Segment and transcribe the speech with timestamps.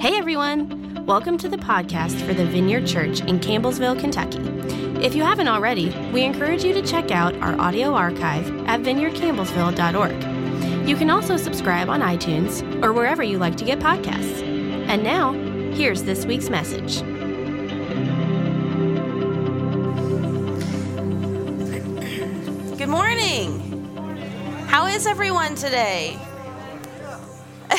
[0.00, 1.04] Hey everyone!
[1.06, 4.38] Welcome to the podcast for the Vineyard Church in Campbellsville, Kentucky.
[5.04, 10.88] If you haven't already, we encourage you to check out our audio archive at vineyardcampbellsville.org.
[10.88, 14.40] You can also subscribe on iTunes or wherever you like to get podcasts.
[14.86, 15.32] And now,
[15.72, 17.00] here's this week's message.
[22.78, 23.58] Good morning.
[24.68, 26.16] How is everyone today?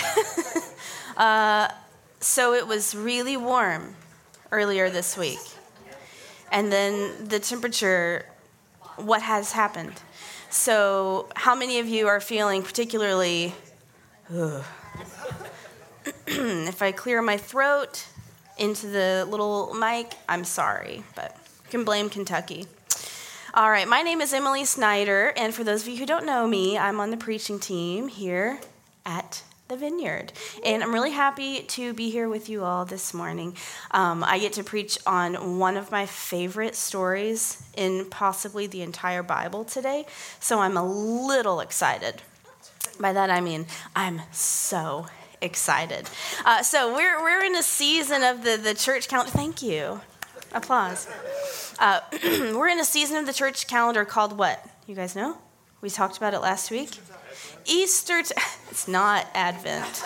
[1.16, 1.70] uh,
[2.20, 3.96] so it was really warm
[4.52, 5.40] earlier this week.
[6.52, 8.26] And then the temperature,
[8.98, 10.02] what has happened?
[10.50, 13.54] So, how many of you are feeling particularly,
[16.28, 18.08] if I clear my throat
[18.58, 22.66] into the little mic, I'm sorry, but you can blame Kentucky.
[23.54, 26.48] All right, my name is Emily Snyder, and for those of you who don't know
[26.48, 28.60] me, I'm on the preaching team here
[29.06, 30.34] at the Vineyard.
[30.66, 33.56] And I'm really happy to be here with you all this morning.
[33.92, 39.22] Um, I get to preach on one of my favorite stories in possibly the entire
[39.22, 40.08] Bible today,
[40.40, 42.24] so I'm a little excited.
[43.00, 45.06] By that I mean, I'm so
[45.40, 46.10] excited.
[46.44, 49.30] Uh, so we're, we're in a season of the, the church count.
[49.30, 50.02] Thank you.
[50.52, 51.08] Applause.
[51.78, 54.68] Uh, we're in a season of the church calendar called what?
[54.88, 55.38] You guys know?
[55.82, 57.00] We talked about it last week.
[57.66, 58.22] Easter.
[58.22, 58.36] T-
[58.70, 60.04] it's not Advent.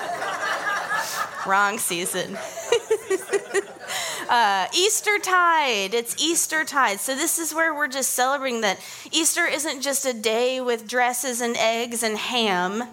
[1.48, 2.38] Wrong season.
[4.30, 5.94] uh, Easter tide.
[5.94, 7.00] It's Easter tide.
[7.00, 8.80] So, this is where we're just celebrating that
[9.12, 12.84] Easter isn't just a day with dresses and eggs and ham.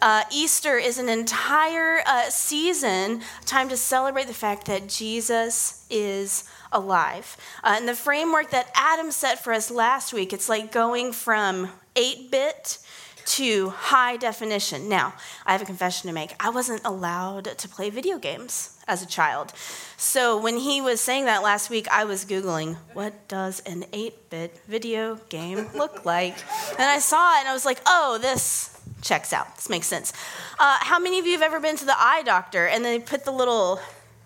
[0.00, 6.44] Uh, Easter is an entire uh, season, time to celebrate the fact that Jesus is
[6.72, 7.36] alive.
[7.62, 11.70] Uh, and the framework that Adam set for us last week, it's like going from
[11.96, 12.78] 8 bit
[13.26, 14.88] to high definition.
[14.88, 15.14] Now,
[15.46, 16.34] I have a confession to make.
[16.40, 19.52] I wasn't allowed to play video games as a child.
[19.96, 24.30] So when he was saying that last week, I was Googling, what does an 8
[24.30, 26.36] bit video game look like?
[26.70, 29.54] And I saw it and I was like, oh, this checks out.
[29.56, 30.12] This makes sense.
[30.58, 33.24] Uh, how many of you have ever been to the eye doctor and they put
[33.24, 33.80] the little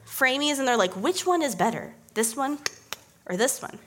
[0.07, 1.95] framies and they're like, which one is better?
[2.15, 2.59] This one
[3.27, 3.79] or this one?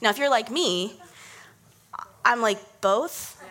[0.00, 0.94] Now, if you're like me,
[2.24, 3.42] I'm like, both?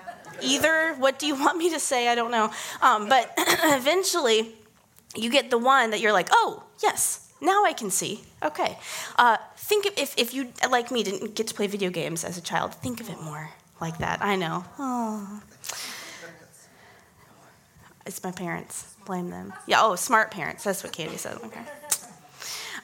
[0.41, 0.95] Either?
[0.95, 2.07] What do you want me to say?
[2.07, 2.51] I don't know.
[2.81, 4.53] Um, but eventually,
[5.15, 8.21] you get the one that you're like, oh, yes, now I can see.
[8.43, 8.77] Okay.
[9.17, 12.41] Uh, think if, if you, like me, didn't get to play video games as a
[12.41, 13.49] child, think of it more
[13.81, 14.21] like that.
[14.21, 14.65] I know.
[14.77, 15.41] Oh.
[18.05, 18.95] It's my parents.
[19.05, 19.53] Blame them.
[19.67, 20.63] Yeah, oh, smart parents.
[20.63, 21.37] That's what Katie said.
[21.43, 21.61] Okay.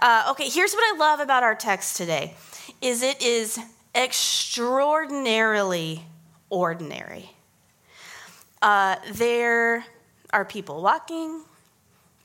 [0.06, 2.36] Uh, okay, here's what I love about our text today
[2.80, 3.60] is it is
[3.96, 6.06] extraordinarily
[6.52, 7.32] ordinary.
[8.62, 9.84] Uh, there
[10.32, 11.42] are people walking,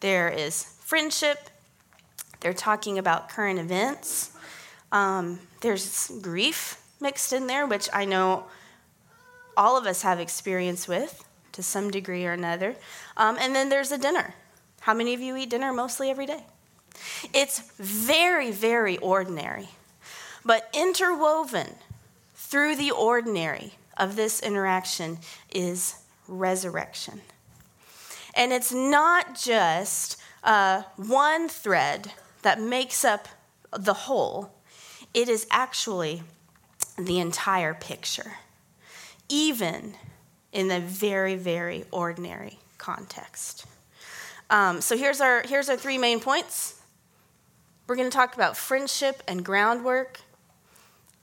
[0.00, 1.48] there is friendship,
[2.40, 4.32] they're talking about current events,
[4.92, 8.44] um, there's grief mixed in there, which I know
[9.56, 12.76] all of us have experience with to some degree or another.
[13.16, 14.34] Um, and then there's a dinner.
[14.80, 16.44] How many of you eat dinner mostly every day?
[17.32, 19.68] It's very, very ordinary.
[20.44, 21.74] But interwoven
[22.34, 25.18] through the ordinary of this interaction
[25.52, 25.96] is
[26.26, 27.20] resurrection.
[28.34, 32.12] And it's not just uh, one thread
[32.42, 33.28] that makes up
[33.76, 34.52] the whole,
[35.12, 36.22] it is actually
[36.98, 38.32] the entire picture,
[39.28, 39.94] even
[40.52, 43.66] in the very, very ordinary context.
[44.48, 46.79] Um, so here's our, here's our three main points.
[47.90, 50.20] We're going to talk about friendship and groundwork.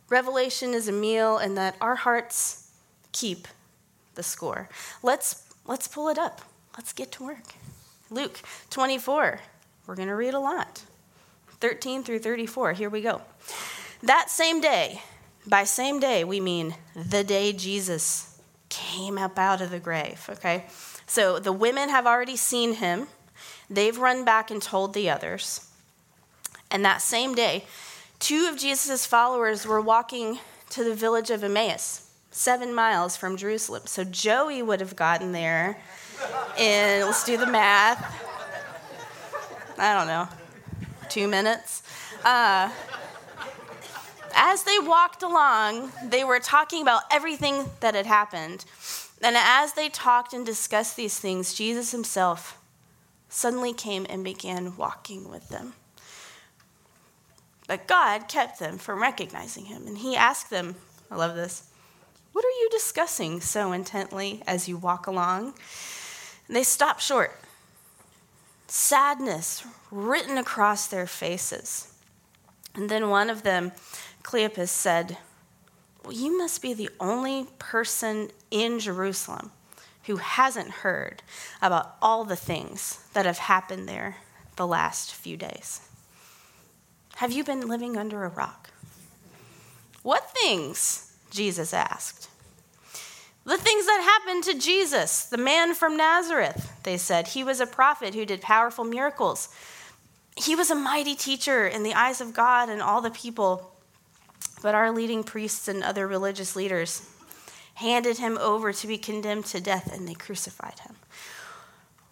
[0.09, 2.69] Revelation is a meal, and that our hearts
[3.13, 3.47] keep
[4.16, 4.67] the score.
[5.01, 6.41] Let's, let's pull it up.
[6.75, 7.55] Let's get to work.
[8.09, 9.39] Luke 24.
[9.85, 10.83] We're going to read a lot.
[11.61, 12.73] 13 through 34.
[12.73, 13.22] Here we go.
[14.03, 15.01] That same day,
[15.47, 20.66] by same day, we mean the day Jesus came up out of the grave, okay?
[21.05, 23.07] So the women have already seen him.
[23.69, 25.66] They've run back and told the others.
[26.69, 27.66] And that same day,
[28.19, 30.40] two of Jesus' followers were walking
[30.72, 33.84] to the village of Emmaus, seven miles from Jerusalem.
[33.85, 35.79] So Joey would have gotten there
[36.58, 38.03] in, let's do the math,
[39.78, 40.28] I don't know,
[41.09, 41.84] two minutes.
[42.25, 42.69] Uh,
[44.34, 48.66] as they walked along, they were talking about everything that had happened.
[49.22, 52.59] And as they talked and discussed these things, Jesus himself
[53.29, 55.73] suddenly came and began walking with them.
[57.67, 59.85] But God kept them from recognizing him.
[59.85, 60.75] And he asked them,
[61.11, 61.69] I love this,
[62.31, 65.53] what are you discussing so intently as you walk along?
[66.47, 67.40] And they stopped short.
[68.67, 71.93] sadness written across their faces.
[72.75, 73.72] And then one of them,
[74.23, 75.17] Cleopas, said,
[76.03, 79.52] Well, you must be the only person in Jerusalem
[80.03, 81.23] who hasn't heard
[81.61, 84.17] about all the things that have happened there
[84.58, 85.81] the last few days.
[87.17, 88.69] Have you been living under a rock?
[90.03, 91.11] What things?
[91.31, 92.29] Jesus asked.
[93.43, 97.29] The things that happened to Jesus, the man from Nazareth, they said.
[97.29, 99.49] He was a prophet who did powerful miracles.
[100.35, 103.73] He was a mighty teacher in the eyes of God and all the people.
[104.61, 107.02] But our leading priests and other religious leaders
[107.73, 110.96] handed him over to be condemned to death and they crucified him.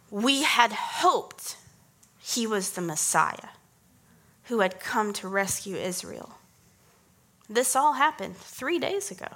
[0.10, 1.57] We had hoped
[2.19, 3.50] he was the Messiah
[4.45, 6.36] who had come to rescue Israel.
[7.50, 9.27] This all happened three days ago.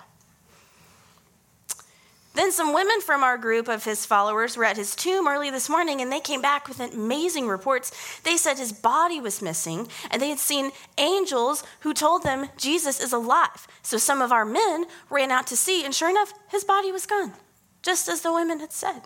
[2.36, 5.68] Then some women from our group of his followers were at his tomb early this
[5.68, 7.92] morning and they came back with amazing reports.
[8.22, 13.02] They said his body was missing and they had seen angels who told them Jesus
[13.02, 13.68] is alive.
[13.82, 17.06] So some of our men ran out to see and sure enough, his body was
[17.06, 17.34] gone,
[17.82, 19.02] just as the women had said.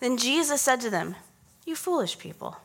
[0.00, 1.14] Then Jesus said to them,
[1.66, 2.56] You foolish people.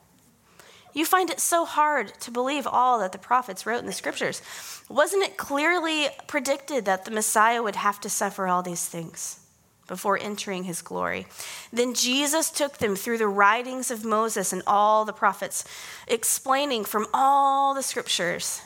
[0.93, 4.41] You find it so hard to believe all that the prophets wrote in the scriptures.
[4.89, 9.39] Wasn't it clearly predicted that the Messiah would have to suffer all these things
[9.87, 11.25] before entering his glory?
[11.71, 15.65] Then Jesus took them through the writings of Moses and all the prophets,
[16.07, 18.61] explaining from all the scriptures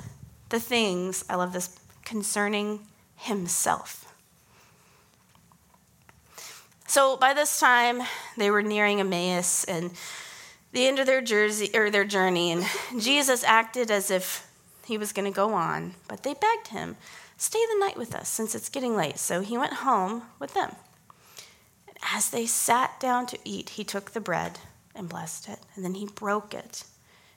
[0.50, 2.82] the things, I love this, concerning
[3.16, 4.04] himself.
[6.88, 8.02] So by this time,
[8.38, 9.92] they were nearing Emmaus and
[10.72, 12.66] the end of their jersey or their journey, and
[13.00, 14.48] Jesus acted as if
[14.86, 16.98] he was going to go on, but they begged him,
[17.38, 20.76] "Stay the night with us, since it's getting late." So he went home with them.
[21.88, 24.60] And as they sat down to eat, he took the bread
[24.94, 26.84] and blessed it, and then he broke it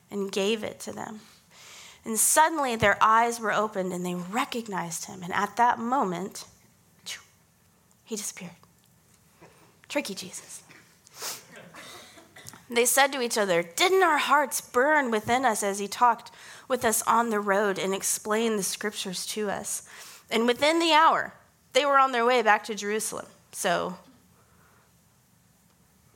[0.09, 1.21] and gave it to them.
[2.03, 5.21] And suddenly their eyes were opened and they recognized him.
[5.21, 6.45] And at that moment,
[8.03, 8.55] he disappeared.
[9.87, 10.63] Tricky Jesus.
[12.71, 16.31] They said to each other, Didn't our hearts burn within us as he talked
[16.69, 19.83] with us on the road and explained the scriptures to us?
[20.29, 21.33] And within the hour,
[21.73, 23.25] they were on their way back to Jerusalem.
[23.51, 23.97] So,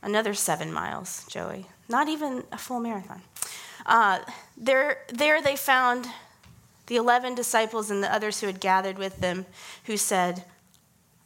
[0.01, 1.65] another seven miles, Joey.
[1.89, 3.21] Not even a full marathon.
[3.85, 4.19] Uh,
[4.55, 6.07] there, there they found
[6.87, 9.45] the 11 disciples and the others who had gathered with them,
[9.85, 10.45] who said,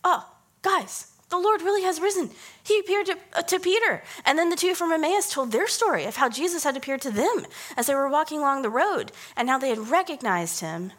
[0.03, 0.27] Oh,
[0.63, 2.31] guys, the Lord really has risen.
[2.63, 4.03] He appeared to, uh, to Peter.
[4.25, 7.11] And then the two from Emmaus told their story of how Jesus had appeared to
[7.11, 7.45] them
[7.77, 10.91] as they were walking along the road and how they had recognized him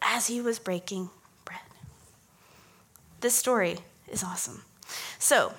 [0.00, 1.10] as he was breaking
[1.44, 1.60] bread.
[3.20, 4.62] This story is awesome.
[5.18, 5.52] So,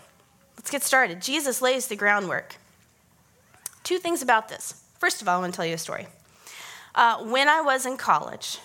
[0.57, 1.21] let's get started.
[1.21, 2.55] Jesus lays the groundwork.
[3.83, 4.83] Two things about this.
[4.99, 6.07] First of all, I want to tell you a story.
[6.95, 8.59] Uh, when I was in college,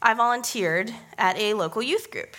[0.00, 2.36] I volunteered at a local youth group.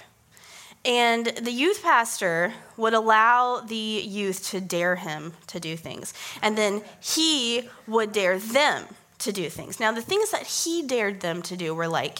[0.85, 6.13] And the youth pastor would allow the youth to dare him to do things.
[6.41, 8.85] And then he would dare them
[9.19, 9.79] to do things.
[9.79, 12.19] Now, the things that he dared them to do were like,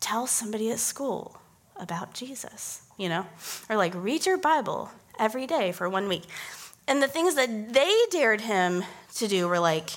[0.00, 1.40] tell somebody at school
[1.76, 3.26] about Jesus, you know?
[3.68, 6.24] Or like, read your Bible every day for one week.
[6.86, 8.84] And the things that they dared him
[9.16, 9.90] to do were like,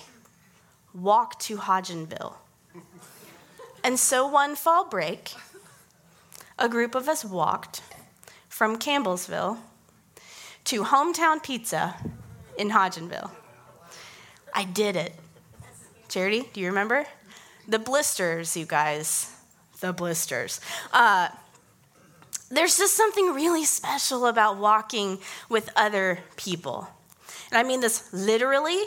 [0.94, 2.34] walk to Hodgenville.
[3.84, 5.34] And so one fall break,
[6.60, 7.82] a group of us walked
[8.50, 9.58] from Campbellsville
[10.66, 11.96] to Hometown Pizza
[12.58, 13.32] in Hodgenville.
[14.54, 15.14] I did it.
[16.10, 17.06] Charity, do you remember?
[17.68, 19.34] The blisters, you guys.
[19.80, 20.60] The blisters.
[20.92, 21.30] Uh,
[22.52, 26.90] there's just something really special about walking with other people.
[27.52, 28.84] And I mean this literally,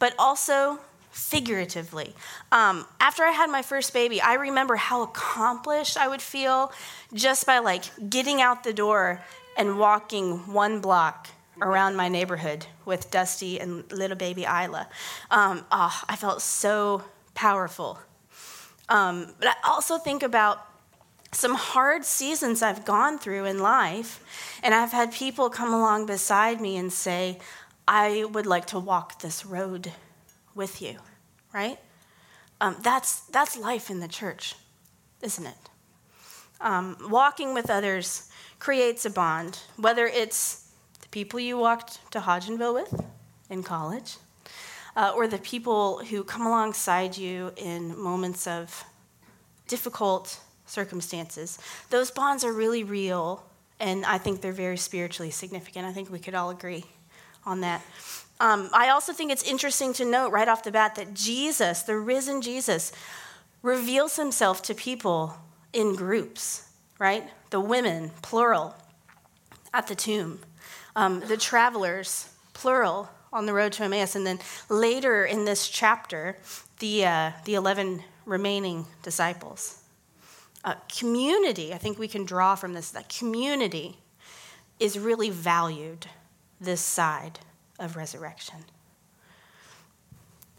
[0.00, 0.80] but also
[1.18, 2.14] figuratively.
[2.52, 6.72] Um, after I had my first baby, I remember how accomplished I would feel
[7.12, 9.20] just by like getting out the door
[9.56, 11.28] and walking one block
[11.60, 14.88] around my neighborhood with Dusty and little baby Isla.
[15.30, 17.02] Um, oh, I felt so
[17.34, 17.98] powerful.
[18.88, 20.64] Um, but I also think about
[21.32, 24.22] some hard seasons I've gone through in life,
[24.62, 27.38] and I've had people come along beside me and say,
[27.88, 29.92] I would like to walk this road
[30.54, 30.96] with you,
[31.58, 31.78] right?
[32.60, 34.54] Um, that's, that's life in the church,
[35.22, 35.62] isn't it?
[36.60, 42.74] Um, walking with others creates a bond, whether it's the people you walked to Hodgenville
[42.74, 43.04] with
[43.50, 44.18] in college,
[44.94, 48.84] uh, or the people who come alongside you in moments of
[49.66, 51.58] difficult circumstances.
[51.90, 53.44] Those bonds are really real,
[53.80, 55.86] and I think they're very spiritually significant.
[55.86, 56.84] I think we could all agree
[57.44, 57.82] on that.
[58.40, 61.96] Um, I also think it's interesting to note right off the bat that Jesus, the
[61.96, 62.92] risen Jesus,
[63.62, 65.34] reveals himself to people
[65.72, 66.68] in groups,
[66.98, 67.28] right?
[67.50, 68.76] The women, plural,
[69.74, 70.40] at the tomb,
[70.94, 76.38] um, the travelers, plural, on the road to Emmaus, and then later in this chapter,
[76.78, 79.82] the, uh, the 11 remaining disciples.
[80.64, 83.98] Uh, community, I think we can draw from this that community
[84.78, 86.06] is really valued
[86.60, 87.40] this side
[87.78, 88.64] of resurrection.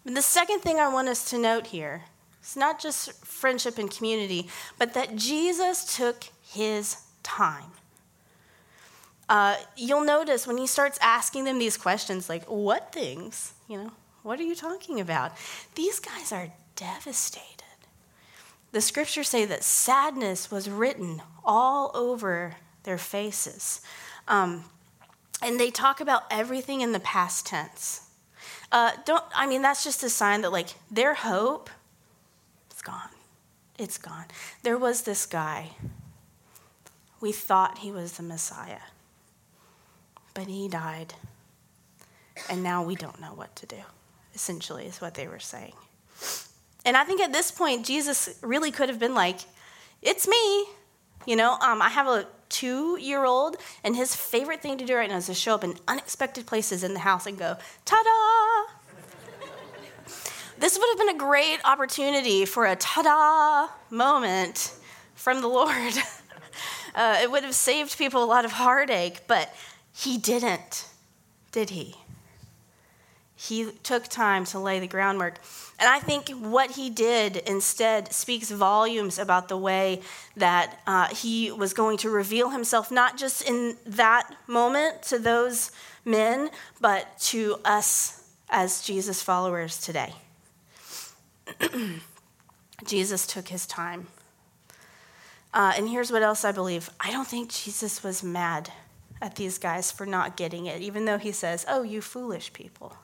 [0.06, 2.04] And the second thing I want us to note here
[2.44, 4.48] is not just friendship and community,
[4.78, 7.72] but that Jesus took his time.
[9.28, 13.54] Uh, you'll notice when he starts asking them these questions, like, what things?
[13.68, 13.92] You know,
[14.24, 15.34] what are you talking about?
[15.76, 17.64] These guys are devastated.
[18.72, 23.82] The scriptures say that sadness was written all over their faces.
[24.28, 24.66] Um,
[25.42, 28.10] and they talk about everything in the past tense.
[28.72, 31.70] Uh, don't, I mean, that's just a sign that, like, their hope
[32.76, 33.10] is gone.
[33.78, 34.26] It's gone.
[34.64, 35.72] There was this guy.
[37.22, 38.82] We thought he was the Messiah,
[40.34, 41.14] but he died.
[42.50, 43.82] And now we don't know what to do,
[44.34, 45.74] essentially, is what they were saying.
[46.86, 49.40] And I think at this point, Jesus really could have been like,
[50.02, 50.66] It's me.
[51.26, 54.96] You know, um, I have a two year old, and his favorite thing to do
[54.96, 58.02] right now is to show up in unexpected places in the house and go, ta
[58.04, 58.80] da!
[60.60, 64.74] this would have been a great opportunity for a ta da moment
[65.16, 65.94] from the Lord.
[66.96, 69.54] uh, it would have saved people a lot of heartache, but
[69.94, 70.88] he didn't,
[71.52, 71.96] did he?
[73.42, 75.36] He took time to lay the groundwork.
[75.80, 80.02] And I think what he did instead speaks volumes about the way
[80.36, 85.72] that uh, he was going to reveal himself, not just in that moment to those
[86.04, 86.50] men,
[86.82, 90.14] but to us as Jesus followers today.
[92.86, 94.08] Jesus took his time.
[95.54, 98.74] Uh, and here's what else I believe I don't think Jesus was mad
[99.22, 102.98] at these guys for not getting it, even though he says, Oh, you foolish people.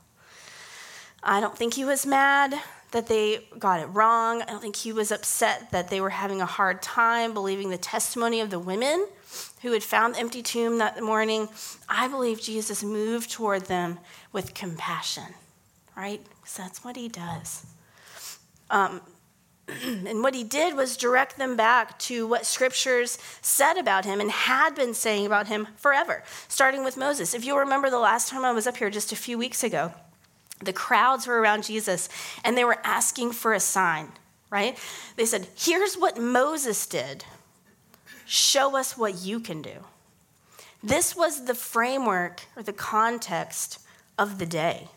[1.25, 2.53] I don't think he was mad
[2.91, 4.43] that they got it wrong.
[4.43, 7.77] I don't think he was upset that they were having a hard time believing the
[7.77, 9.07] testimony of the women
[9.63, 11.49] who had found the empty tomb that morning.
[11.89, 13.99] I believe Jesus moved toward them
[14.31, 15.33] with compassion,
[15.97, 16.21] right?
[16.23, 17.65] Because that's what he does.
[18.69, 19.01] Um,
[19.67, 24.29] and what he did was direct them back to what scriptures said about him and
[24.29, 27.33] had been saying about him forever, starting with Moses.
[27.33, 29.91] If you remember the last time I was up here just a few weeks ago,
[30.63, 32.09] the crowds were around Jesus
[32.43, 34.11] and they were asking for a sign,
[34.49, 34.77] right?
[35.15, 37.25] They said, Here's what Moses did.
[38.25, 39.85] Show us what you can do.
[40.83, 43.79] This was the framework or the context
[44.17, 44.89] of the day.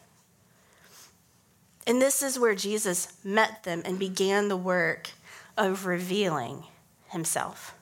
[1.86, 5.10] And this is where Jesus met them and began the work
[5.56, 6.64] of revealing
[7.08, 7.74] himself.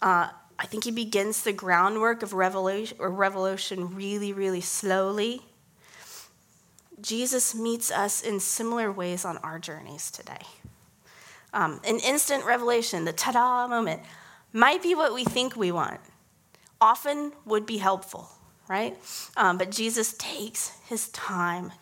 [0.00, 5.42] Uh, I think he begins the groundwork of revelation, or revelation really, really slowly
[7.02, 10.46] Jesus meets us in similar ways on our journeys today.
[11.52, 14.00] Um, an instant revelation, the ta da moment,
[14.52, 16.00] might be what we think we want,
[16.80, 18.28] often would be helpful,
[18.68, 18.96] right?
[19.36, 21.72] Um, but Jesus takes his time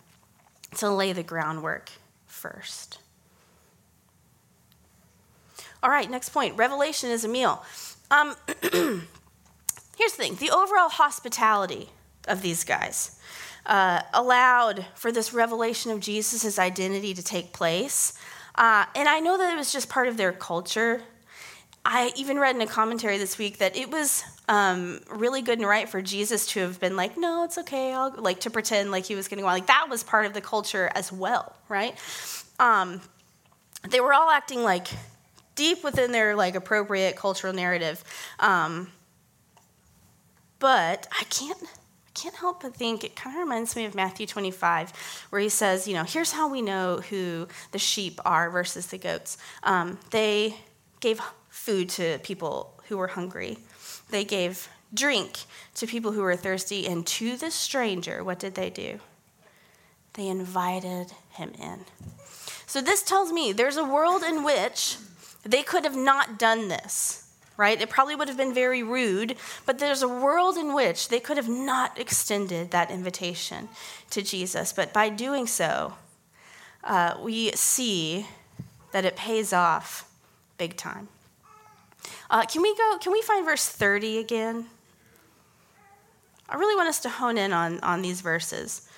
[0.79, 1.91] to lay the groundwork
[2.27, 2.99] first.
[5.83, 7.65] All right, next point revelation is a meal.
[8.11, 8.35] Um,
[9.97, 11.91] here's the thing the overall hospitality
[12.29, 13.19] of these guys
[13.71, 18.12] uh, allowed for this revelation of Jesus' identity to take place.
[18.57, 21.03] Uh, and I know that it was just part of their culture.
[21.85, 25.69] I even read in a commentary this week that it was um, really good and
[25.69, 29.07] right for Jesus to have been like, no, it's okay, I'll like to pretend like
[29.07, 29.53] he was getting on.
[29.53, 31.95] Like that was part of the culture as well, right?
[32.59, 33.00] Um,
[33.89, 34.89] they were all acting like
[35.55, 38.03] deep within their like appropriate cultural narrative.
[38.41, 38.91] Um,
[40.59, 41.59] but I can't
[42.21, 44.93] can't help but think it kind of reminds me of Matthew 25,
[45.31, 48.99] where he says, you know, here's how we know who the sheep are versus the
[48.99, 49.39] goats.
[49.62, 50.57] Um, they
[51.00, 53.59] gave food to people who were hungry,
[54.11, 55.45] they gave drink
[55.77, 59.00] to people who were thirsty, and to the stranger, what did they do?
[60.15, 61.85] They invited him in.
[62.67, 64.97] So this tells me there's a world in which
[65.45, 67.20] they could have not done this
[67.61, 67.79] right?
[67.79, 69.37] It probably would have been very rude,
[69.67, 73.69] but there's a world in which they could have not extended that invitation
[74.09, 74.73] to Jesus.
[74.73, 75.93] But by doing so,
[76.83, 78.26] uh, we see
[78.93, 80.11] that it pays off
[80.57, 81.09] big time.
[82.31, 82.97] Uh, can we go?
[82.99, 84.64] Can we find verse 30 again?
[86.49, 88.88] I really want us to hone in on, on these verses.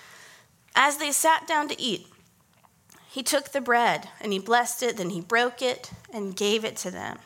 [0.76, 2.06] As they sat down to eat,
[3.10, 6.76] he took the bread and he blessed it, then he broke it and gave it
[6.76, 7.18] to them.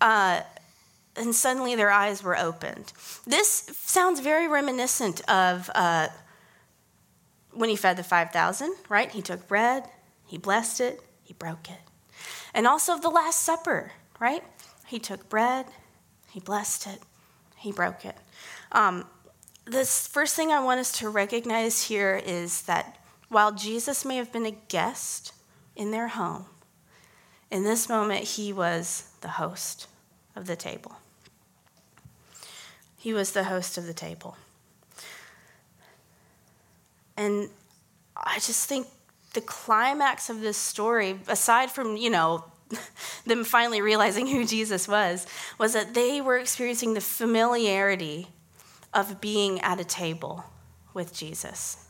[0.00, 0.42] Uh,
[1.20, 2.92] and suddenly their eyes were opened.
[3.26, 6.08] This sounds very reminiscent of uh,
[7.52, 9.10] when he fed the 5,000, right?
[9.10, 9.84] He took bread,
[10.26, 11.80] he blessed it, he broke it.
[12.54, 14.42] And also of the Last Supper, right?
[14.86, 15.66] He took bread,
[16.30, 17.00] he blessed it,
[17.56, 18.16] he broke it.
[18.72, 19.06] Um,
[19.64, 22.98] this first thing I want us to recognize here is that
[23.28, 25.32] while Jesus may have been a guest
[25.76, 26.46] in their home,
[27.50, 29.86] in this moment he was the host
[30.34, 30.96] of the table.
[33.00, 34.36] He was the host of the table.
[37.16, 37.48] And
[38.14, 38.88] I just think
[39.32, 42.44] the climax of this story, aside from, you know,
[43.26, 45.26] them finally realizing who Jesus was,
[45.58, 48.28] was that they were experiencing the familiarity
[48.92, 50.44] of being at a table
[50.92, 51.86] with Jesus.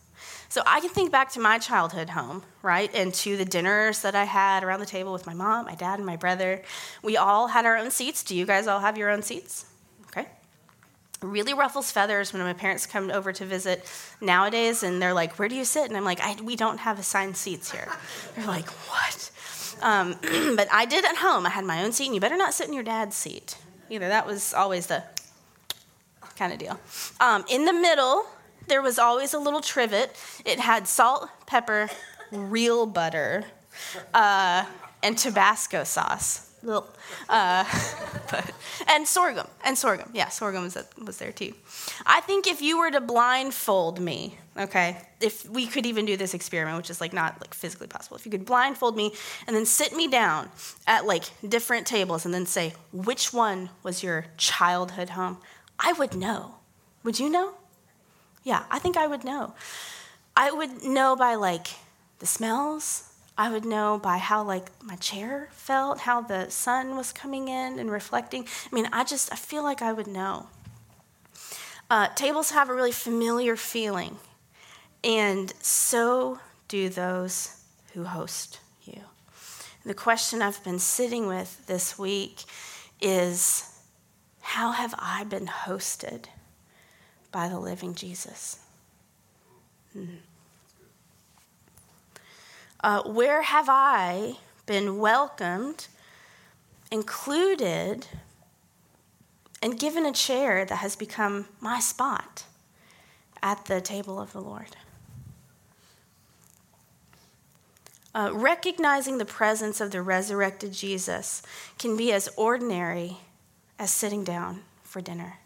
[0.49, 2.95] So I can think back to my childhood home, right?
[2.95, 5.99] And to the dinners that I had around the table with my mom, my dad,
[5.99, 6.63] and my brother.
[7.03, 8.23] We all had our own seats.
[8.23, 9.67] Do you guys all have your own seats?
[11.31, 15.49] Really ruffles feathers when my parents come over to visit nowadays and they're like, Where
[15.49, 15.87] do you sit?
[15.87, 17.89] And I'm like, We don't have assigned seats here.
[18.37, 19.31] They're like, What?
[19.83, 20.17] Um,
[20.57, 21.47] but I did at home.
[21.47, 23.57] I had my own seat, and you better not sit in your dad's seat.
[23.89, 25.03] Either that was always the
[26.37, 26.79] kind of deal.
[27.21, 28.25] Um, in the middle,
[28.67, 30.17] there was always a little trivet.
[30.45, 31.91] It had salt, pepper,
[32.31, 33.45] real butter,
[34.15, 34.65] uh,
[35.03, 36.50] and Tabasco sauce.
[36.67, 37.65] Uh,
[38.31, 38.53] but,
[38.89, 40.11] and sorghum, and sorghum.
[40.13, 41.55] Yeah, sorghum was, was there too.
[42.07, 46.35] I think if you were to blindfold me, okay, if we could even do this
[46.35, 49.13] experiment, which is like not like physically possible, if you could blindfold me
[49.47, 50.51] and then sit me down
[50.87, 55.39] at like different tables and then say which one was your childhood home,
[55.79, 56.57] I would know.
[57.05, 57.55] Would you know?
[58.45, 59.55] Yeah, I think I would know.
[60.37, 61.69] I would know by like
[62.19, 63.10] the smells.
[63.41, 67.79] I would know by how like my chair felt, how the sun was coming in
[67.79, 68.47] and reflecting.
[68.71, 70.49] I mean, I just I feel like I would know.
[71.89, 74.19] Uh, tables have a really familiar feeling,
[75.03, 79.01] and so do those who host you.
[79.85, 82.45] The question I've been sitting with this week
[83.01, 83.65] is
[84.41, 86.27] how have I been hosted?
[87.33, 88.59] by the living Jesus.
[89.93, 90.17] Hmm.
[92.83, 95.89] Uh, where have I been welcomed,
[96.91, 98.07] included,
[99.63, 102.45] and given a chair that has become my spot
[103.43, 104.77] at the table of the Lord?
[108.15, 111.43] Uh, recognizing the presence of the resurrected Jesus
[111.79, 113.19] can be as ordinary
[113.79, 115.39] as sitting down for dinner.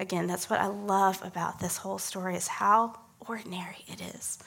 [0.00, 4.38] Again, that's what I love about this whole story is how ordinary it is.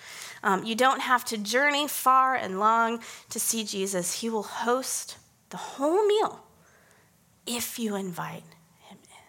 [0.44, 4.22] Um, you don't have to journey far and long to see Jesus.
[4.22, 5.18] He will host
[5.50, 6.44] the whole meal
[7.46, 8.44] if you invite
[8.90, 9.28] him in.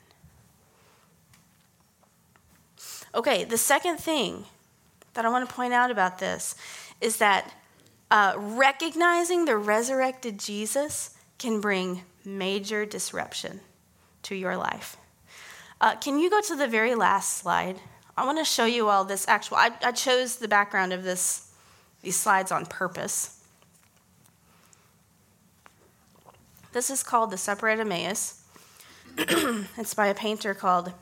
[3.15, 4.45] Okay, the second thing
[5.15, 6.55] that I want to point out about this
[7.01, 7.53] is that
[8.11, 13.61] uh, recognizing the resurrected Jesus can bring major disruption
[14.23, 14.97] to your life.
[15.81, 17.79] Uh, can you go to the very last slide?
[18.17, 19.59] I want to show you all this actual.
[19.59, 21.53] I, I chose the background of this,
[22.03, 23.43] these slides on purpose.
[26.73, 28.43] This is called the Supper at Emmaus.
[29.19, 30.93] it's by a painter called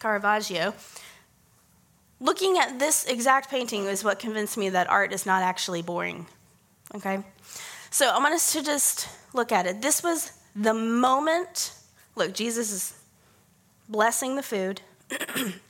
[0.00, 0.74] Caravaggio.
[2.18, 6.26] Looking at this exact painting is what convinced me that art is not actually boring.
[6.94, 7.22] Okay?
[7.90, 9.82] So I want us to just look at it.
[9.82, 11.74] This was the moment.
[12.14, 12.94] Look, Jesus is
[13.88, 14.80] blessing the food.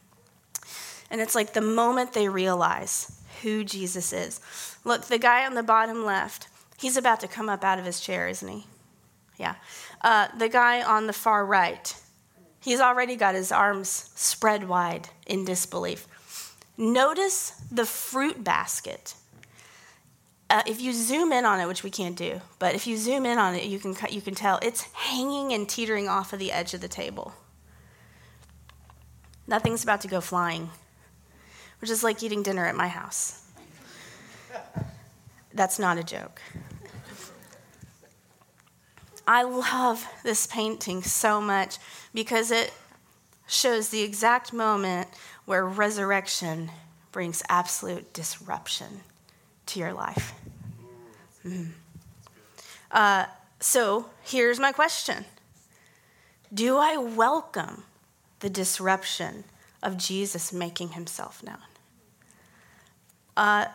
[1.11, 4.41] and it's like the moment they realize who Jesus is.
[4.85, 8.01] Look, the guy on the bottom left, he's about to come up out of his
[8.01, 8.67] chair, isn't he?
[9.39, 9.57] Yeah.
[10.01, 11.95] Uh, the guy on the far right,
[12.61, 16.07] he's already got his arms spread wide in disbelief.
[16.79, 19.15] Notice the fruit basket.
[20.49, 23.27] Uh, if you zoom in on it, which we can't do, but if you zoom
[23.27, 26.53] in on it, you can, you can tell it's hanging and teetering off of the
[26.53, 27.35] edge of the table.
[29.49, 30.71] Nothing's about to go flying,
[31.81, 33.43] which is like eating dinner at my house.
[35.53, 36.41] That's not a joke.
[39.27, 41.79] I love this painting so much
[42.15, 42.73] because it
[43.47, 45.09] shows the exact moment
[45.45, 46.71] where resurrection
[47.11, 49.01] brings absolute disruption
[49.67, 50.33] to your life.
[51.45, 51.71] Mm.
[52.91, 53.27] Uh,
[53.59, 55.25] so here's my question
[56.53, 57.85] Do I welcome
[58.41, 59.45] the disruption
[59.87, 61.57] of Jesus making himself known?
[63.37, 63.67] Uh,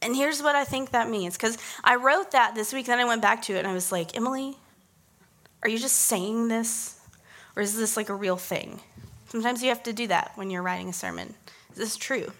[0.00, 3.04] and here's what I think that means because I wrote that this week, then I
[3.04, 4.56] went back to it and I was like, Emily,
[5.62, 6.98] are you just saying this?
[7.54, 8.80] Or is this like a real thing?
[9.28, 11.34] Sometimes you have to do that when you're writing a sermon.
[11.70, 12.32] Is this true?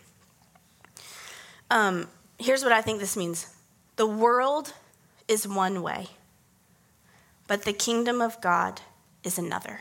[1.70, 3.46] Um, here's what I think this means
[3.96, 4.74] the world
[5.28, 6.08] is one way,
[7.46, 8.80] but the kingdom of God
[9.22, 9.80] is another.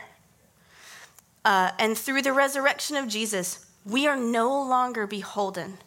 [1.44, 5.78] Uh, and through the resurrection of Jesus, we are no longer beholden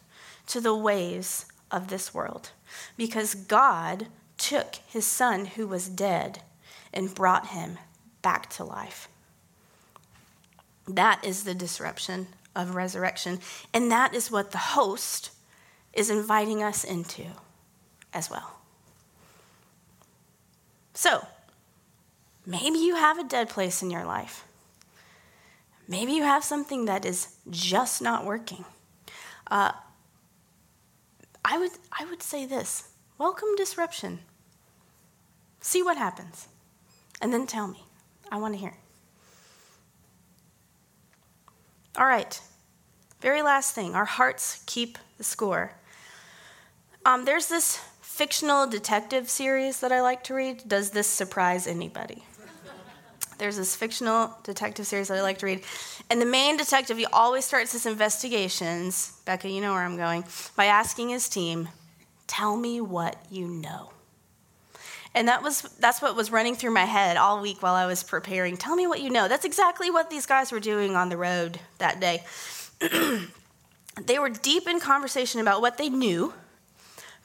[0.48, 2.52] to the ways of this world
[2.98, 6.42] because God took his son who was dead
[6.94, 7.78] and brought him
[8.22, 9.08] back to life.
[10.88, 13.40] That is the disruption of resurrection.
[13.74, 15.32] And that is what the host
[15.94, 17.26] is inviting us into
[18.14, 18.60] as well.
[20.94, 21.26] So,
[22.46, 24.46] maybe you have a dead place in your life.
[25.88, 28.66] Maybe you have something that is just not working.
[29.50, 29.72] Uh,
[31.44, 34.20] I, would, I would say this welcome disruption.
[35.62, 36.48] See what happens.
[37.22, 37.84] And then tell me.
[38.32, 38.76] I want to hear.
[41.98, 42.40] All right.
[43.22, 45.74] Very last thing our hearts keep the score.
[47.06, 50.68] Um, there's this fictional detective series that I like to read.
[50.68, 52.24] Does this surprise anybody?
[53.38, 55.62] There's this fictional detective series that I like to read.
[56.10, 60.24] And the main detective, he always starts his investigations, Becca, you know where I'm going,
[60.56, 61.70] by asking his team,
[62.28, 63.92] Tell me what you know.
[65.14, 68.04] And that was that's what was running through my head all week while I was
[68.04, 68.58] preparing.
[68.58, 69.28] Tell me what you know.
[69.28, 72.24] That's exactly what these guys were doing on the road that day.
[74.06, 76.34] they were deep in conversation about what they knew,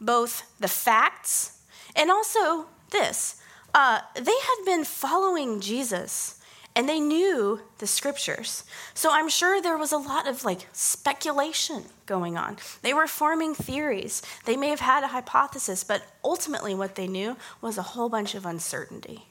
[0.01, 1.59] both the facts
[1.97, 3.40] and also this
[3.75, 6.41] uh, they had been following Jesus
[6.77, 8.65] and they knew the scriptures.
[8.95, 12.59] So I'm sure there was a lot of like speculation going on.
[12.83, 14.23] They were forming theories.
[14.45, 18.35] They may have had a hypothesis, but ultimately what they knew was a whole bunch
[18.35, 19.27] of uncertainty.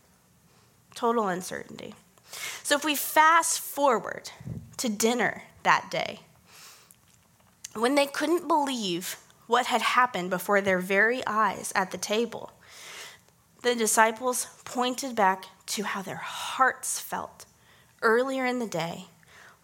[0.96, 1.96] Total uncertainty.
[2.64, 4.32] So if we fast forward
[4.78, 6.20] to dinner that day,
[7.74, 12.52] when they couldn't believe what had happened before their very eyes at the table,
[13.62, 17.46] the disciples pointed back to how their hearts felt
[18.02, 19.06] earlier in the day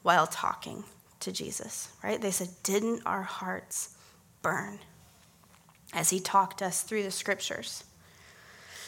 [0.04, 0.84] while talking
[1.22, 2.22] to Jesus, right?
[2.22, 3.96] They said, Didn't our hearts
[4.42, 4.80] burn
[5.94, 7.84] as he talked us through the scriptures?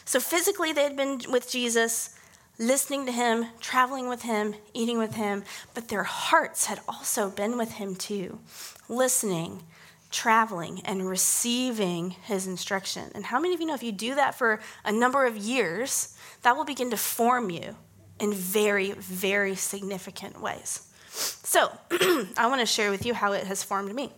[0.05, 2.15] So physically, they had been with Jesus,
[2.59, 5.43] listening to him, traveling with him, eating with him,
[5.73, 8.39] but their hearts had also been with him too,
[8.87, 9.63] listening
[10.11, 13.11] traveling and receiving his instruction.
[13.15, 16.17] And how many of you know if you do that for a number of years,
[16.43, 17.75] that will begin to form you
[18.19, 20.87] in very, very significant ways?
[21.09, 21.71] So,
[22.37, 24.11] I want to share with you how it has formed me.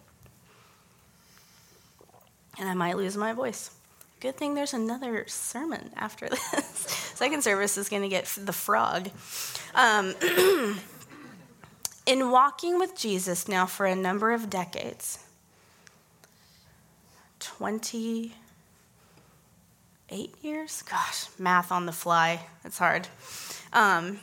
[2.58, 3.72] And I might lose my voice.
[4.20, 7.12] Good thing there's another sermon after this.
[7.16, 9.10] Second service is going to get the frog.
[9.76, 10.14] Um,
[12.06, 15.20] in walking with Jesus now for a number of decades,
[17.40, 18.34] 28
[20.42, 20.82] years?
[20.84, 22.42] Gosh, math on the fly.
[22.64, 23.08] It's hard.
[23.74, 24.20] Um,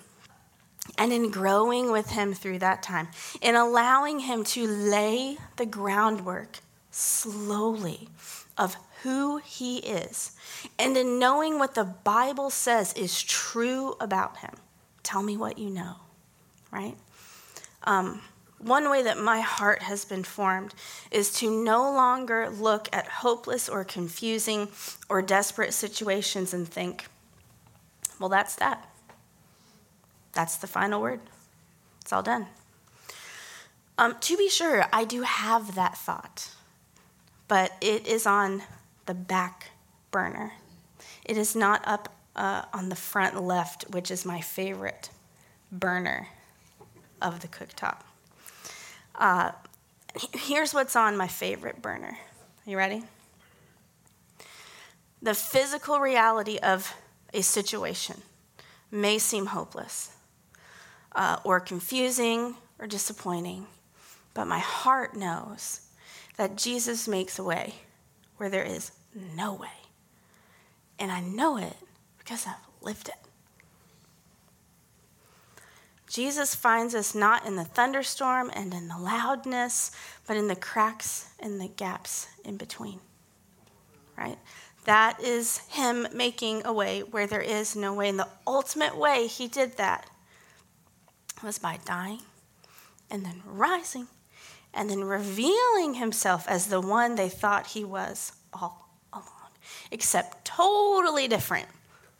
[0.98, 3.08] and in growing with him through that time,
[3.40, 8.08] in allowing him to lay the groundwork slowly
[8.56, 10.32] of who he is,
[10.78, 14.54] and in knowing what the Bible says is true about him.
[15.02, 15.96] Tell me what you know,
[16.72, 16.96] right?
[17.84, 18.22] Um,
[18.58, 20.74] one way that my heart has been formed
[21.10, 24.68] is to no longer look at hopeless or confusing
[25.08, 27.06] or desperate situations and think,
[28.18, 28.88] well, that's that.
[30.32, 31.20] That's the final word.
[32.00, 32.46] It's all done.
[33.98, 36.50] Um, to be sure, I do have that thought,
[37.48, 38.62] but it is on
[39.06, 39.70] the back
[40.10, 40.52] burner.
[41.24, 45.10] It is not up uh, on the front left, which is my favorite
[45.72, 46.28] burner
[47.22, 48.00] of the cooktop.
[49.16, 49.52] Uh,
[50.34, 52.18] here's what's on my favorite burner.
[52.66, 53.02] Are you ready?
[55.22, 56.94] The physical reality of
[57.32, 58.22] a situation
[58.90, 60.14] may seem hopeless
[61.14, 63.66] uh, or confusing or disappointing,
[64.34, 65.80] but my heart knows
[66.36, 67.74] that Jesus makes a way
[68.36, 68.92] where there is
[69.34, 69.68] no way.
[70.98, 71.76] And I know it
[72.18, 73.25] because I've lived it.
[76.08, 79.90] Jesus finds us not in the thunderstorm and in the loudness,
[80.26, 83.00] but in the cracks and the gaps in between.
[84.16, 84.38] Right?
[84.84, 88.08] That is Him making a way where there is no way.
[88.08, 90.08] And the ultimate way He did that
[91.42, 92.20] was by dying
[93.10, 94.06] and then rising
[94.76, 99.50] and then revealing himself as the one they thought he was all along,
[99.90, 101.66] except totally different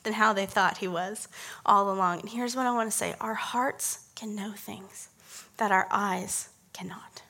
[0.07, 1.27] than how they thought he was
[1.67, 2.21] all along.
[2.21, 5.09] And here's what I want to say our hearts can know things
[5.57, 7.23] that our eyes cannot.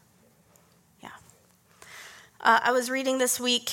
[1.03, 1.09] Yeah.
[2.39, 3.73] Uh, I was reading this week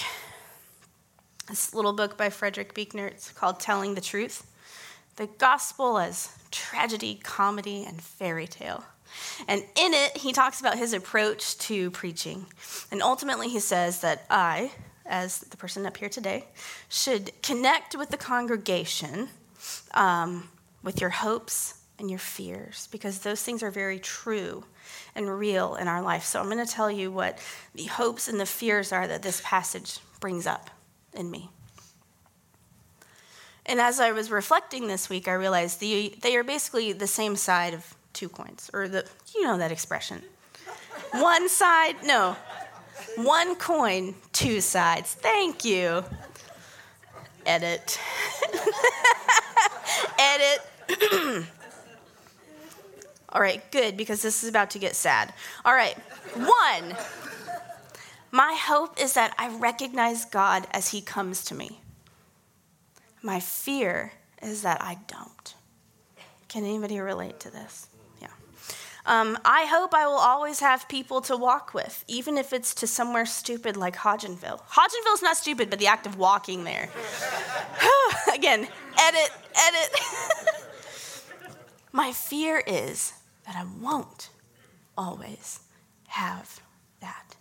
[1.49, 3.05] this little book by Frederick Buechner.
[3.07, 4.49] It's called Telling the Truth
[5.17, 8.85] The Gospel as Tragedy, Comedy, and Fairy Tale.
[9.49, 12.45] And in it, he talks about his approach to preaching.
[12.89, 14.71] And ultimately, he says that I,
[15.05, 16.45] as the person up here today,
[16.89, 19.29] should connect with the congregation
[19.93, 20.49] um,
[20.83, 24.63] with your hopes and your fears, because those things are very true
[25.15, 26.25] and real in our life.
[26.25, 27.39] So I'm going to tell you what
[27.75, 30.69] the hopes and the fears are that this passage brings up
[31.13, 31.49] in me.
[33.65, 37.35] And as I was reflecting this week, I realized the, they are basically the same
[37.35, 40.21] side of two coins, or the, you know that expression.
[41.11, 42.35] One side, no,
[43.15, 45.13] one coin, two sides.
[45.13, 46.03] Thank you.
[47.45, 47.99] Edit.
[50.19, 51.45] Edit.
[53.29, 55.33] All right, good, because this is about to get sad.
[55.65, 55.97] All right,
[56.35, 56.95] one.
[58.31, 61.81] My hope is that I recognize God as He comes to me.
[63.21, 65.55] My fear is that I don't.
[66.47, 67.87] Can anybody relate to this?
[69.05, 72.87] Um, I hope I will always have people to walk with, even if it's to
[72.87, 74.61] somewhere stupid like Hodgenville.
[74.61, 76.89] Hodgenville's not stupid, but the act of walking there.
[78.33, 79.99] Again, edit, edit.
[81.91, 83.13] My fear is
[83.45, 84.29] that I won't
[84.97, 85.59] always
[86.07, 86.61] have
[87.01, 87.35] that.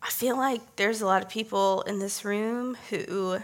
[0.00, 3.40] I feel like there's a lot of people in this room who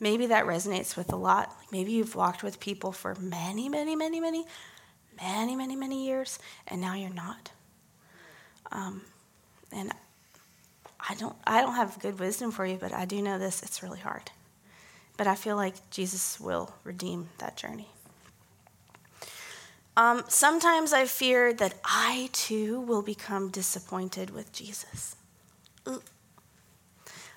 [0.00, 1.54] maybe that resonates with a lot.
[1.70, 4.44] maybe you've walked with people for many, many, many, many,
[5.20, 7.50] many, many, many years, and now you're not.
[8.72, 9.02] Um,
[9.70, 9.92] and
[11.08, 13.82] I don't, I don't have good wisdom for you, but I do know this: it's
[13.82, 14.30] really hard.
[15.16, 17.88] But I feel like Jesus will redeem that journey.
[19.96, 25.16] Um, sometimes I fear that I too will become disappointed with Jesus.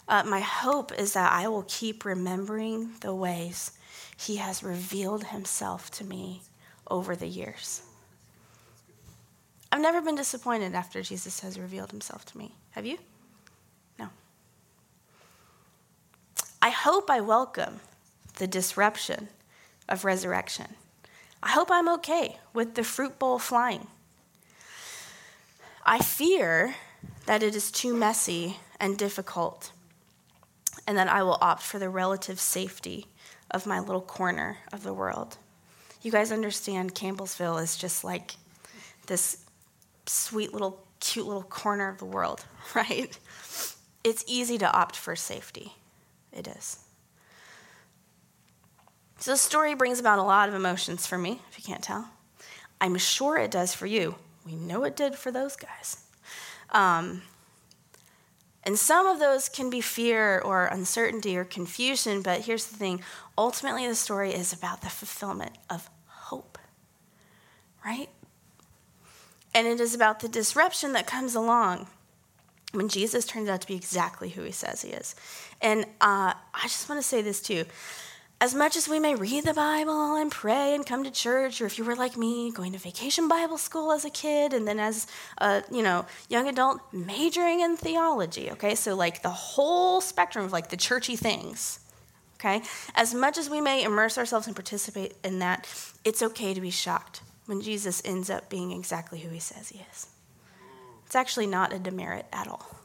[0.08, 3.72] Uh, my hope is that I will keep remembering the ways
[4.18, 6.42] he has revealed himself to me
[6.89, 7.82] over the years.
[9.72, 12.54] I've never been disappointed after Jesus has revealed himself to me.
[12.72, 12.98] Have you?
[13.98, 14.10] No.
[16.62, 17.80] I hope I welcome
[18.38, 19.30] the disruption
[19.89, 20.76] of resurrection.
[21.42, 23.88] I hope I'm okay with the fruit bowl flying.
[25.86, 26.76] I fear
[27.26, 29.72] that it is too messy and difficult,
[30.88, 33.08] and that I will opt for the relative safety
[33.52, 35.38] of my little corner of the world.
[36.02, 38.36] You guys understand Campbellsville is just like
[39.08, 39.46] this
[40.06, 43.17] sweet little, cute little corner of the world, right?
[44.04, 45.74] It's easy to opt for safety.
[46.32, 46.80] It is.
[49.19, 52.10] So the story brings about a lot of emotions for me, if you can't tell.
[52.82, 54.15] I'm sure it does for you.
[54.46, 56.04] We know it did for those guys.
[56.72, 57.22] Um,
[58.65, 63.02] and some of those can be fear or uncertainty or confusion, but here's the thing
[63.38, 66.58] ultimately, the story is about the fulfillment of hope,
[67.86, 68.10] right?
[69.54, 71.88] And it is about the disruption that comes along
[72.71, 75.15] when Jesus turns out to be exactly who he says he is.
[75.62, 77.65] And uh, I just want to say this too
[78.43, 81.65] as much as we may read the Bible and pray and come to church, or
[81.65, 84.82] if you were like me, going to vacation Bible school as a kid, and then
[84.82, 90.43] as a you know young adult majoring in theology, okay, so like the whole spectrum
[90.43, 91.79] of like the churchy things,
[92.36, 92.62] okay.
[92.95, 95.65] As much as we may immerse ourselves and participate in that,
[96.03, 99.86] it's okay to be shocked when Jesus ends up being exactly who he says he
[99.89, 100.08] is.
[101.06, 102.75] It's actually not a demerit at all.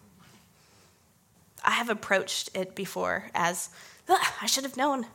[1.64, 3.70] I have approached it before as
[4.08, 5.06] ah, I should have known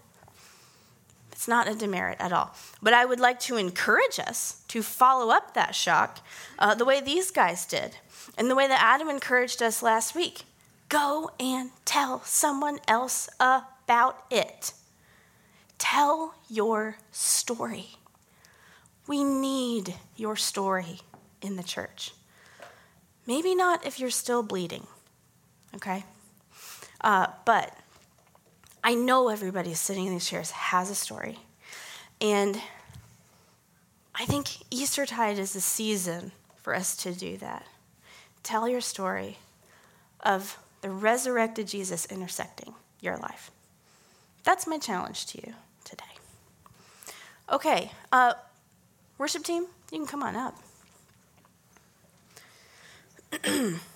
[1.44, 2.56] it's not a demerit at all.
[2.82, 6.20] But I would like to encourage us to follow up that shock
[6.58, 7.98] uh, the way these guys did,
[8.38, 10.44] and the way that Adam encouraged us last week.
[10.88, 14.72] Go and tell someone else about it.
[15.78, 17.88] Tell your story.
[19.06, 21.02] We need your story
[21.42, 22.14] in the church.
[23.28, 24.88] Maybe not if you're still bleeding,
[25.76, 26.06] okay?
[27.02, 27.78] Uh, but
[28.84, 31.40] I know everybody sitting in these chairs has a story.
[32.20, 32.60] And
[34.14, 37.66] I think Eastertide is a season for us to do that.
[38.44, 39.38] Tell your story
[40.20, 43.52] of the resurrected Jesus intersecting your life.
[44.44, 45.54] That's my challenge to you
[45.86, 46.04] today.
[47.52, 48.34] Okay, uh,
[49.18, 50.58] worship team, you can come on up.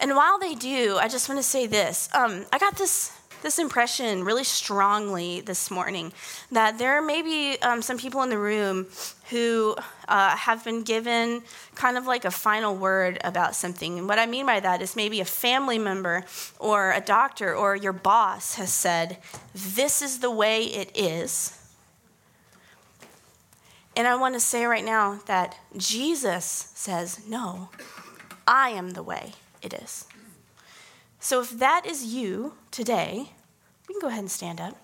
[0.00, 2.08] and while they do, I just want to say this.
[2.14, 3.12] Um, I got this
[3.44, 6.10] this impression really strongly this morning
[6.50, 8.86] that there may be um, some people in the room
[9.28, 9.76] who
[10.08, 11.42] uh, have been given
[11.74, 13.98] kind of like a final word about something.
[13.98, 16.24] And what I mean by that is maybe a family member
[16.58, 19.18] or a doctor or your boss has said,
[19.54, 21.60] This is the way it is.
[23.94, 27.68] And I want to say right now that Jesus says, No,
[28.48, 30.06] I am the way it is.
[31.20, 33.30] So if that is you today,
[33.88, 34.76] we can go ahead and stand up.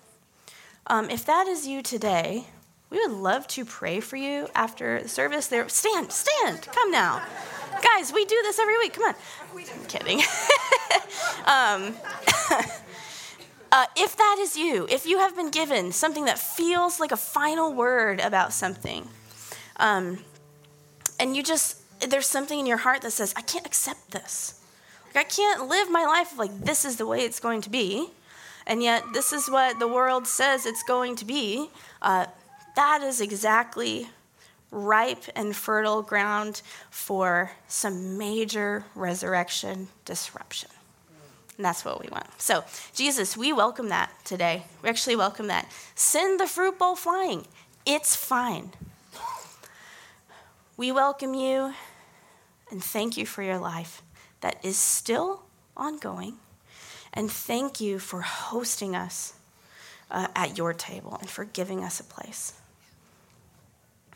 [0.87, 2.45] Um, if that is you today,
[2.89, 5.47] we would love to pray for you after the service.
[5.47, 7.23] There, stand, stand, come now,
[7.83, 8.11] guys.
[8.11, 8.93] We do this every week.
[8.93, 9.15] Come on.
[9.55, 10.19] I'm kidding.
[11.45, 11.95] um,
[13.71, 17.17] uh, if that is you, if you have been given something that feels like a
[17.17, 19.07] final word about something,
[19.77, 20.19] um,
[21.19, 21.77] and you just
[22.09, 24.60] there's something in your heart that says, I can't accept this.
[25.15, 28.09] I can't live my life like this is the way it's going to be,
[28.65, 31.69] and yet this is what the world says it's going to be.
[32.01, 32.27] Uh,
[32.75, 34.09] that is exactly
[34.71, 40.69] ripe and fertile ground for some major resurrection disruption.
[41.57, 42.27] And that's what we want.
[42.41, 42.63] So,
[42.95, 44.63] Jesus, we welcome that today.
[44.81, 45.69] We actually welcome that.
[45.95, 47.45] Send the fruit bowl flying.
[47.85, 48.71] It's fine.
[50.77, 51.73] We welcome you
[52.71, 54.01] and thank you for your life
[54.41, 55.43] that is still
[55.75, 56.35] ongoing.
[57.13, 59.33] And thank you for hosting us
[60.09, 62.53] uh, at your table and for giving us a place.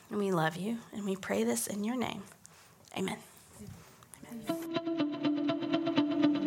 [0.10, 2.22] And we love you, and we pray this in your name.
[2.98, 3.18] Amen.
[4.50, 4.86] Amen.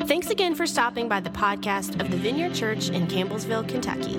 [0.07, 4.19] Thanks again for stopping by the podcast of the Vineyard Church in Campbellsville, Kentucky.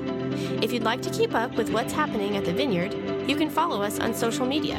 [0.63, 2.93] If you'd like to keep up with what's happening at the Vineyard,
[3.27, 4.77] you can follow us on social media.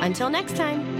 [0.00, 0.93] Until next time.